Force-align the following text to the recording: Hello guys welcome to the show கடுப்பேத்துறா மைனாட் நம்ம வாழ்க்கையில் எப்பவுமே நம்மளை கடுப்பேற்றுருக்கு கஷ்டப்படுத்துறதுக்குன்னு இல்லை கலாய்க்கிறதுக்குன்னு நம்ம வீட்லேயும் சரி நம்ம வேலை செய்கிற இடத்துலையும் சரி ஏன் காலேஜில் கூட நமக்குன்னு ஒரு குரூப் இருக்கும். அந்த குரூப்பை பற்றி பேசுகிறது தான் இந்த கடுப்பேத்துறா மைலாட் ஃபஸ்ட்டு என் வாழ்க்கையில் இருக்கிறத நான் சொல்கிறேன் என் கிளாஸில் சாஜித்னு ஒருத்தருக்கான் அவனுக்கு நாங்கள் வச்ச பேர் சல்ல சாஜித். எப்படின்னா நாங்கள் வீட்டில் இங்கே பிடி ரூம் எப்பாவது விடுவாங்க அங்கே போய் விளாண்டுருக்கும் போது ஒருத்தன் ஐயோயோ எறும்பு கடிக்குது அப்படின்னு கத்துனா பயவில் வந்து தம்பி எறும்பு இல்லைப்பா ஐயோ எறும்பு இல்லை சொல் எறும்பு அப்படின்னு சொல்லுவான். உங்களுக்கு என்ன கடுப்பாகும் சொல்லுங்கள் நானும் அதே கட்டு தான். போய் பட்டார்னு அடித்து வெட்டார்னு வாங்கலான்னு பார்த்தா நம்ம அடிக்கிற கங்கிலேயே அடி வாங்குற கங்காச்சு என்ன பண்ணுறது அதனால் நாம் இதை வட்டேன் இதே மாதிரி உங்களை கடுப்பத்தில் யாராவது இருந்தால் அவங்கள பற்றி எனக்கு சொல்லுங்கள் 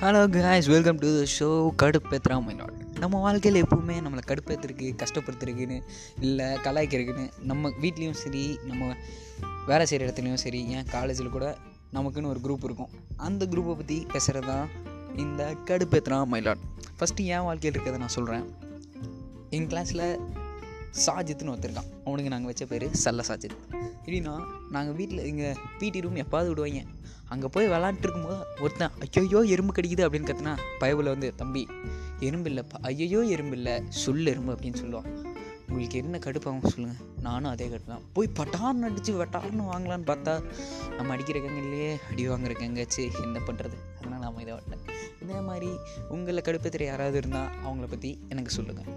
Hello 0.00 0.28
guys 0.28 0.68
welcome 0.68 0.96
to 0.96 1.18
the 1.18 1.30
show 1.38 1.48
கடுப்பேத்துறா 1.82 2.36
மைனாட் 2.40 2.98
நம்ம 2.98 3.20
வாழ்க்கையில் 3.20 3.64
எப்பவுமே 3.64 3.94
நம்மளை 4.00 4.18
கடுப்பேற்றுருக்கு 4.26 5.02
கஷ்டப்படுத்துறதுக்குன்னு 5.02 5.82
இல்லை 6.20 6.44
கலாய்க்கிறதுக்குன்னு 6.44 7.30
நம்ம 7.42 7.68
வீட்லேயும் 7.68 8.10
சரி 8.10 8.58
நம்ம 8.64 8.96
வேலை 9.66 9.86
செய்கிற 9.86 10.10
இடத்துலையும் 10.10 10.34
சரி 10.34 10.66
ஏன் 10.66 10.84
காலேஜில் 10.84 11.28
கூட 11.28 11.56
நமக்குன்னு 11.92 12.26
ஒரு 12.26 12.40
குரூப் 12.44 12.64
இருக்கும். 12.64 12.88
அந்த 13.16 13.46
குரூப்பை 13.46 13.74
பற்றி 13.74 14.06
பேசுகிறது 14.12 14.46
தான் 14.46 14.68
இந்த 15.16 15.54
கடுப்பேத்துறா 15.64 16.26
மைலாட் 16.26 16.58
ஃபஸ்ட்டு 17.00 17.24
என் 17.24 17.42
வாழ்க்கையில் 17.42 17.80
இருக்கிறத 17.80 17.98
நான் 17.98 18.08
சொல்கிறேன் 18.08 18.44
என் 19.50 19.66
கிளாஸில் 19.66 20.20
சாஜித்னு 20.92 21.52
ஒருத்தருக்கான் 21.52 21.90
அவனுக்கு 22.04 22.30
நாங்கள் 22.30 22.50
வச்ச 22.50 22.66
பேர் 22.66 22.86
சல்ல 23.04 23.22
சாஜித். 23.22 23.56
எப்படின்னா 24.00 24.34
நாங்கள் 24.70 24.94
வீட்டில் 24.94 25.26
இங்கே 25.26 25.50
பிடி 25.78 26.00
ரூம் 26.00 26.16
எப்பாவது 26.16 26.48
விடுவாங்க 26.48 26.82
அங்கே 27.28 27.46
போய் 27.46 27.66
விளாண்டுருக்கும் 27.66 28.24
போது 28.24 28.38
ஒருத்தன் 28.62 28.92
ஐயோயோ 29.06 29.40
எறும்பு 29.48 29.72
கடிக்குது 29.72 30.06
அப்படின்னு 30.06 30.28
கத்துனா 30.28 30.54
பயவில் 30.78 31.06
வந்து 31.06 31.34
தம்பி 31.36 31.62
எறும்பு 32.20 32.50
இல்லைப்பா 32.50 32.78
ஐயோ 32.82 33.20
எறும்பு 33.34 33.56
இல்லை 33.56 33.82
சொல் 33.88 34.26
எறும்பு 34.26 34.52
அப்படின்னு 34.54 34.80
சொல்லுவான். 34.82 35.08
உங்களுக்கு 35.68 35.98
என்ன 35.98 36.18
கடுப்பாகும் 36.18 36.72
சொல்லுங்கள் 36.74 37.06
நானும் 37.20 37.50
அதே 37.50 37.68
கட்டு 37.68 37.86
தான். 37.86 38.04
போய் 38.12 38.28
பட்டார்னு 38.38 38.84
அடித்து 38.84 39.12
வெட்டார்னு 39.12 39.64
வாங்கலான்னு 39.72 40.04
பார்த்தா 40.04 40.34
நம்ம 40.96 41.12
அடிக்கிற 41.14 41.38
கங்கிலேயே 41.38 41.98
அடி 42.10 42.28
வாங்குற 42.28 42.52
கங்காச்சு 42.52 43.04
என்ன 43.22 43.38
பண்ணுறது 43.46 43.78
அதனால் 44.00 44.20
நாம் 44.20 44.40
இதை 44.40 44.52
வட்டேன் 44.52 44.82
இதே 45.22 45.40
மாதிரி 45.40 45.70
உங்களை 46.08 46.42
கடுப்பத்தில் 46.42 46.86
யாராவது 46.86 47.16
இருந்தால் 47.16 47.50
அவங்கள 47.64 47.86
பற்றி 47.86 48.18
எனக்கு 48.28 48.50
சொல்லுங்கள் 48.50 48.88